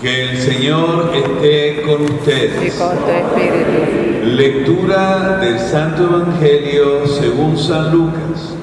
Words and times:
Que 0.00 0.30
el 0.30 0.38
Señor 0.38 1.10
esté 1.12 1.82
con 1.82 2.02
y 2.02 2.04
ustedes. 2.04 2.74
con 2.74 2.96
tu 2.98 3.10
espíritu. 3.10 4.26
Lectura 4.26 5.38
del 5.38 5.58
Santo 5.58 6.04
Evangelio 6.04 7.04
según 7.08 7.58
San 7.58 7.90
Lucas. 7.90 8.54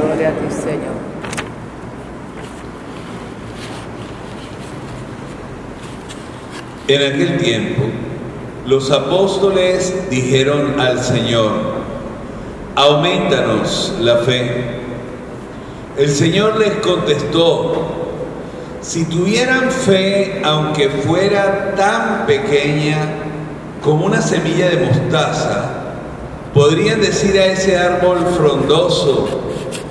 Gloria 0.00 0.28
a 0.28 0.32
ti, 0.32 0.50
Señor. 0.50 0.96
En 6.88 7.12
aquel 7.12 7.36
tiempo, 7.36 7.82
los 8.64 8.90
apóstoles 8.90 10.08
dijeron 10.08 10.80
al 10.80 11.00
Señor, 11.00 11.52
aumentanos 12.76 13.94
la 14.00 14.16
fe. 14.18 14.78
El 15.98 16.08
Señor 16.08 16.58
les 16.58 16.76
contestó, 16.76 17.97
si 18.80 19.04
tuvieran 19.04 19.70
fe, 19.70 20.40
aunque 20.44 20.88
fuera 20.88 21.74
tan 21.76 22.26
pequeña 22.26 22.96
como 23.82 24.06
una 24.06 24.22
semilla 24.22 24.68
de 24.68 24.86
mostaza, 24.86 25.70
podrían 26.54 27.00
decir 27.00 27.38
a 27.38 27.46
ese 27.46 27.76
árbol 27.76 28.18
frondoso, 28.36 29.42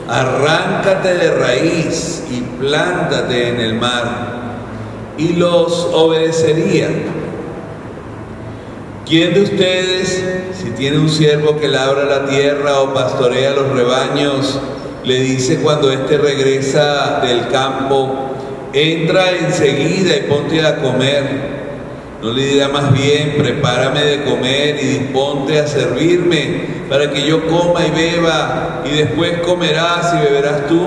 arráncate 0.07 1.15
de 1.15 1.31
raíz 1.31 2.23
y 2.31 2.41
plántate 2.59 3.49
en 3.49 3.59
el 3.59 3.73
mar 3.75 4.37
y 5.17 5.33
los 5.33 5.89
obedecería. 5.93 6.87
¿Quién 9.05 9.33
de 9.33 9.41
ustedes, 9.41 10.23
si 10.53 10.71
tiene 10.71 10.99
un 10.99 11.09
siervo 11.09 11.57
que 11.57 11.67
labra 11.67 12.03
la 12.03 12.25
tierra 12.25 12.81
o 12.81 12.93
pastorea 12.93 13.51
los 13.51 13.69
rebaños, 13.71 14.59
le 15.05 15.21
dice 15.21 15.59
cuando 15.61 15.91
éste 15.91 16.17
regresa 16.17 17.21
del 17.21 17.47
campo, 17.47 18.26
entra 18.77 19.31
enseguida 19.31 20.15
y 20.17 20.29
ponte 20.29 20.65
a 20.65 20.77
comer? 20.77 21.57
¿No 22.21 22.31
le 22.31 22.45
dirá 22.45 22.67
más 22.69 22.93
bien, 22.93 23.35
prepárame 23.37 24.03
de 24.03 24.23
comer 24.23 24.79
y 24.81 24.87
disponte 24.87 25.59
a 25.59 25.67
servirme 25.67 26.61
para 26.89 27.11
que 27.11 27.25
yo 27.25 27.45
coma 27.47 27.85
y 27.85 27.91
beba 27.91 28.83
y 28.85 28.97
después 28.97 29.39
comerás 29.39 30.13
y 30.15 30.25
beberás 30.25 30.67
tú? 30.67 30.81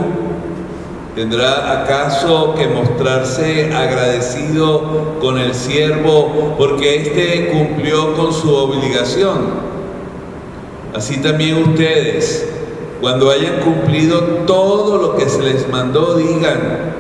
¿Tendrá 1.14 1.82
acaso 1.82 2.55
que 2.55 2.66
mostrarse 2.66 3.72
agradecido 3.74 5.19
con 5.20 5.38
el 5.38 5.54
siervo 5.54 6.54
porque 6.56 6.97
éste 6.97 7.50
cumplió 7.52 8.14
con 8.14 8.32
su 8.32 8.54
obligación? 8.54 9.70
Así 10.94 11.19
también 11.19 11.62
ustedes, 11.62 12.48
cuando 13.00 13.30
hayan 13.30 13.60
cumplido 13.60 14.20
todo 14.47 14.98
lo 14.98 15.16
que 15.16 15.28
se 15.28 15.42
les 15.42 15.69
mandó, 15.69 16.16
digan, 16.16 16.91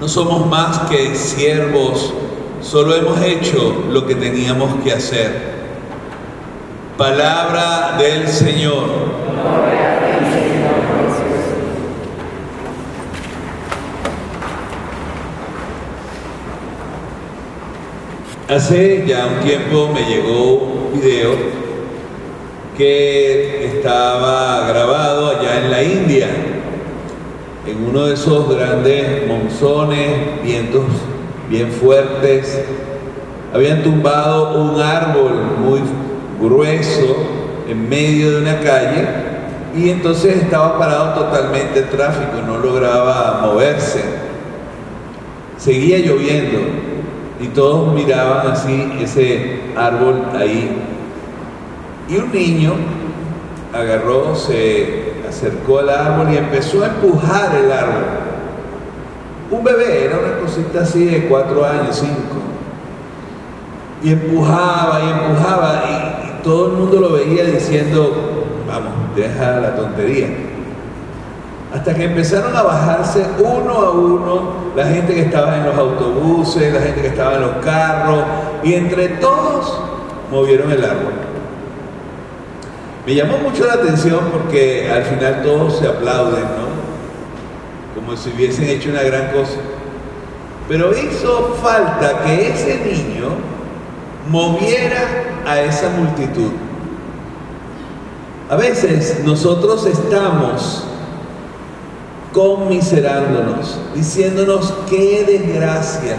no 0.00 0.08
somos 0.08 0.46
más 0.46 0.90
que 0.90 1.14
siervos, 1.14 2.12
solo 2.60 2.94
hemos 2.94 3.20
hecho 3.22 3.84
lo 3.90 4.06
que 4.06 4.14
teníamos 4.14 4.82
que 4.82 4.92
hacer. 4.92 5.54
Palabra 6.96 7.96
del 7.98 8.28
Señor. 8.28 8.84
Hace 18.48 19.04
ya 19.06 19.26
un 19.26 19.40
tiempo 19.40 19.90
me 19.92 20.04
llegó 20.04 20.54
un 20.92 21.00
video 21.00 21.34
que 22.76 23.66
estaba 23.66 24.68
grabado 24.68 25.30
allá 25.30 25.64
en 25.64 25.70
la 25.70 25.82
India, 25.82 26.28
en 27.66 27.88
uno 27.88 28.06
de 28.06 28.14
esos 28.14 28.54
grandes 28.54 29.26
monzones, 29.26 30.42
vientos 30.42 30.84
bien 31.48 31.70
fuertes. 31.70 32.62
Habían 33.54 33.82
tumbado 33.82 34.60
un 34.60 34.80
árbol 34.80 35.32
muy 35.64 35.80
grueso 36.40 37.16
en 37.68 37.88
medio 37.88 38.32
de 38.32 38.42
una 38.42 38.60
calle 38.60 39.06
y 39.76 39.88
entonces 39.88 40.42
estaba 40.42 40.78
parado 40.78 41.14
totalmente 41.14 41.80
el 41.80 41.88
tráfico, 41.88 42.42
no 42.46 42.58
lograba 42.58 43.40
moverse. 43.42 44.02
Seguía 45.56 45.98
lloviendo 45.98 46.58
y 47.40 47.46
todos 47.48 47.94
miraban 47.94 48.48
así 48.48 48.92
ese 49.00 49.60
árbol 49.76 50.26
ahí. 50.38 50.70
Y 52.08 52.16
un 52.16 52.30
niño 52.32 52.74
agarró, 53.72 54.36
se 54.36 55.13
acercó 55.34 55.80
al 55.80 55.90
árbol 55.90 56.32
y 56.32 56.36
empezó 56.36 56.82
a 56.84 56.86
empujar 56.86 57.54
el 57.56 57.72
árbol. 57.72 58.04
Un 59.50 59.64
bebé, 59.64 60.04
era 60.06 60.18
una 60.18 60.38
cosita 60.38 60.82
así 60.82 61.04
de 61.04 61.26
cuatro 61.26 61.64
años, 61.64 61.96
cinco. 61.96 62.36
Y 64.02 64.12
empujaba 64.12 65.00
y 65.02 65.10
empujaba 65.10 65.82
y, 65.88 66.28
y 66.28 66.42
todo 66.42 66.66
el 66.68 66.72
mundo 66.74 67.00
lo 67.00 67.12
veía 67.12 67.44
diciendo, 67.44 68.44
vamos, 68.66 68.92
deja 69.16 69.60
la 69.60 69.74
tontería. 69.74 70.28
Hasta 71.74 71.94
que 71.94 72.04
empezaron 72.04 72.54
a 72.56 72.62
bajarse 72.62 73.26
uno 73.40 73.72
a 73.72 73.90
uno 73.90 74.42
la 74.76 74.86
gente 74.86 75.14
que 75.14 75.22
estaba 75.22 75.56
en 75.56 75.66
los 75.66 75.76
autobuses, 75.76 76.72
la 76.72 76.80
gente 76.80 77.00
que 77.00 77.08
estaba 77.08 77.34
en 77.34 77.40
los 77.40 77.56
carros, 77.64 78.24
y 78.62 78.74
entre 78.74 79.08
todos 79.08 79.80
movieron 80.30 80.70
el 80.70 80.84
árbol. 80.84 81.33
Me 83.06 83.14
llamó 83.14 83.36
mucho 83.36 83.66
la 83.66 83.74
atención 83.74 84.20
porque 84.32 84.90
al 84.90 85.04
final 85.04 85.42
todos 85.42 85.78
se 85.78 85.86
aplauden, 85.86 86.42
¿no? 86.42 86.74
Como 87.94 88.16
si 88.16 88.30
hubiesen 88.30 88.64
hecho 88.64 88.88
una 88.88 89.02
gran 89.02 89.30
cosa. 89.30 89.58
Pero 90.68 90.90
hizo 90.96 91.54
falta 91.62 92.24
que 92.24 92.48
ese 92.48 92.80
niño 92.82 93.28
moviera 94.30 95.02
a 95.46 95.60
esa 95.60 95.90
multitud. 95.90 96.50
A 98.48 98.56
veces 98.56 99.22
nosotros 99.24 99.84
estamos 99.84 100.84
conmiserándonos, 102.32 103.78
diciéndonos 103.94 104.72
qué 104.88 105.24
desgracia, 105.26 106.16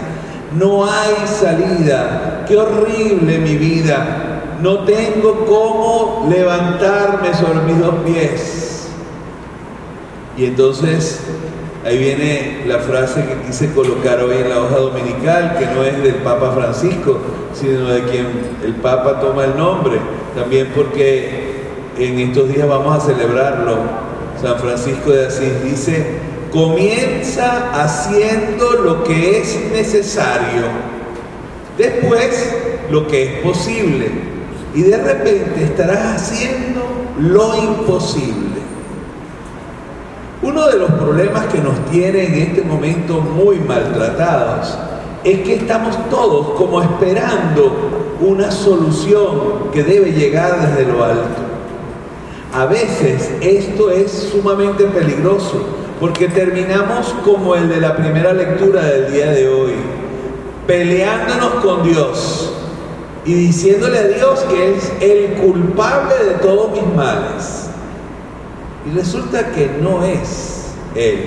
no 0.56 0.84
hay 0.84 1.14
salida, 1.26 2.44
qué 2.48 2.56
horrible 2.56 3.38
mi 3.38 3.56
vida, 3.56 4.35
no 4.60 4.84
tengo 4.84 5.44
cómo 5.46 6.28
levantarme 6.30 7.34
sobre 7.34 7.60
mis 7.60 7.78
dos 7.80 7.94
pies. 8.04 8.88
Y 10.36 10.46
entonces 10.46 11.20
ahí 11.84 11.98
viene 11.98 12.64
la 12.66 12.78
frase 12.80 13.24
que 13.24 13.46
quise 13.46 13.72
colocar 13.72 14.20
hoy 14.20 14.36
en 14.36 14.50
la 14.50 14.60
hoja 14.60 14.76
dominical, 14.76 15.56
que 15.58 15.66
no 15.66 15.84
es 15.84 16.02
del 16.02 16.16
Papa 16.16 16.52
Francisco, 16.52 17.18
sino 17.54 17.88
de 17.88 18.02
quien 18.04 18.26
el 18.64 18.74
Papa 18.74 19.20
toma 19.20 19.44
el 19.44 19.56
nombre, 19.56 19.98
también 20.34 20.72
porque 20.74 21.46
en 21.98 22.18
estos 22.18 22.48
días 22.52 22.68
vamos 22.68 23.02
a 23.02 23.06
celebrarlo. 23.06 23.76
San 24.42 24.58
Francisco 24.58 25.10
de 25.10 25.26
Asís 25.26 25.64
dice, 25.64 26.04
comienza 26.52 27.70
haciendo 27.72 28.72
lo 28.72 29.04
que 29.04 29.38
es 29.38 29.70
necesario, 29.72 30.62
después 31.78 32.54
lo 32.90 33.06
que 33.06 33.22
es 33.24 33.32
posible, 33.42 34.10
y 34.76 34.82
de 34.82 34.98
repente 34.98 35.64
estarás 35.64 36.16
haciendo 36.16 36.82
lo 37.18 37.56
imposible. 37.56 38.60
Uno 40.42 40.68
de 40.68 40.78
los 40.78 40.90
problemas 40.90 41.46
que 41.46 41.60
nos 41.60 41.86
tiene 41.90 42.26
en 42.26 42.34
este 42.34 42.60
momento 42.60 43.22
muy 43.22 43.56
maltratados 43.56 44.76
es 45.24 45.40
que 45.40 45.54
estamos 45.54 45.96
todos 46.10 46.50
como 46.58 46.82
esperando 46.82 47.72
una 48.20 48.50
solución 48.50 49.70
que 49.72 49.82
debe 49.82 50.12
llegar 50.12 50.60
desde 50.60 50.92
lo 50.92 51.02
alto. 51.02 51.42
A 52.52 52.66
veces 52.66 53.30
esto 53.40 53.90
es 53.90 54.28
sumamente 54.30 54.84
peligroso 54.84 55.64
porque 55.98 56.28
terminamos 56.28 57.14
como 57.24 57.54
el 57.54 57.70
de 57.70 57.80
la 57.80 57.96
primera 57.96 58.34
lectura 58.34 58.84
del 58.84 59.10
día 59.10 59.30
de 59.32 59.48
hoy, 59.48 59.72
peleándonos 60.66 61.64
con 61.64 61.82
Dios 61.82 62.52
y 63.26 63.34
diciéndole 63.34 63.98
a 63.98 64.04
Dios 64.04 64.40
que 64.48 64.76
es 64.76 64.92
el 65.00 65.34
culpable 65.34 66.14
de 66.24 66.34
todos 66.34 66.70
mis 66.70 66.94
males. 66.94 67.68
Y 68.86 68.96
resulta 68.96 69.50
que 69.50 69.68
no 69.82 70.04
es 70.04 70.68
Él, 70.94 71.24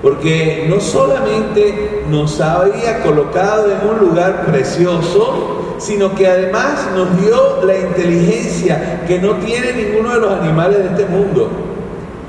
porque 0.00 0.66
no 0.70 0.80
solamente 0.80 2.04
nos 2.08 2.40
había 2.40 3.02
colocado 3.02 3.66
en 3.70 3.86
un 3.86 3.98
lugar 3.98 4.46
precioso, 4.46 5.76
sino 5.78 6.14
que 6.14 6.26
además 6.26 6.88
nos 6.96 7.20
dio 7.20 7.64
la 7.64 7.76
inteligencia 7.76 9.04
que 9.06 9.18
no 9.18 9.34
tiene 9.36 9.74
ninguno 9.74 10.14
de 10.14 10.20
los 10.20 10.32
animales 10.40 10.78
de 10.78 10.84
este 10.86 11.04
mundo. 11.04 11.50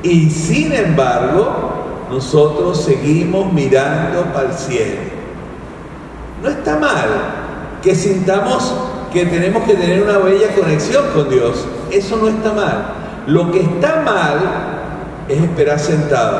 Y 0.04 0.30
sin 0.30 0.74
embargo, 0.74 1.48
nosotros 2.10 2.84
seguimos 2.84 3.54
mirando 3.54 4.24
para 4.34 4.50
el 4.50 4.54
cielo. 4.54 4.98
No 6.44 6.50
está 6.50 6.78
mal 6.78 7.41
que 7.82 7.96
sintamos 7.96 8.74
que 9.12 9.26
tenemos 9.26 9.64
que 9.64 9.74
tener 9.74 10.04
una 10.04 10.18
bella 10.20 10.54
conexión 10.56 11.06
con 11.14 11.30
Dios. 11.30 11.66
Eso 11.92 12.18
no 12.18 12.30
está 12.30 12.54
mal. 12.54 12.94
Lo 13.28 13.52
que 13.52 13.62
está 13.62 14.02
mal 14.02 14.40
es 15.28 15.42
esperar 15.42 15.80
sentado. 15.80 16.40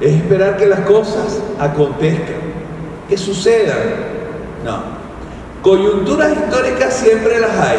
Es 0.00 0.14
esperar 0.14 0.56
que 0.56 0.66
las 0.66 0.80
cosas 0.80 1.40
acontezcan. 1.58 2.52
que 3.08 3.16
sucedan. 3.18 3.78
No. 4.64 5.02
Coyunturas 5.62 6.32
históricas 6.32 6.94
siempre 6.94 7.38
las 7.38 7.50
hay, 7.50 7.78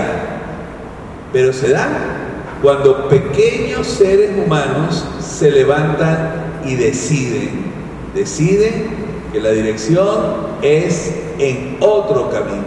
pero 1.34 1.52
se 1.52 1.72
dan 1.72 2.24
cuando 2.62 3.10
pequeños 3.10 3.86
seres 3.88 4.32
humanos 4.38 5.06
se 5.20 5.52
levantan 5.52 6.62
y 6.66 6.76
deciden, 6.76 7.74
deciden 8.16 9.13
que 9.34 9.42
la 9.42 9.50
dirección 9.50 10.08
es 10.62 11.12
en 11.40 11.78
otro 11.80 12.30
camino. 12.30 12.64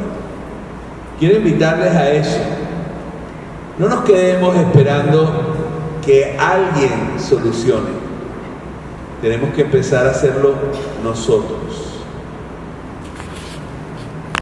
Quiero 1.19 1.37
invitarles 1.37 1.95
a 1.95 2.11
eso. 2.11 2.41
No 3.79 3.89
nos 3.89 4.01
quedemos 4.01 4.57
esperando 4.57 5.31
que 6.05 6.37
alguien 6.37 7.19
solucione. 7.19 7.91
Tenemos 9.23 9.55
que 9.55 9.63
empezar 9.63 10.07
a 10.07 10.11
hacerlo 10.11 10.55
nosotros. 11.05 11.86